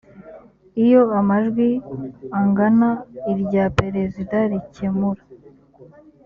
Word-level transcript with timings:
iyo 0.83 1.01
amajwi 1.19 1.69
angana 2.39 2.89
irya 3.31 3.65
perezida 3.79 4.37
rikemura 4.51 5.23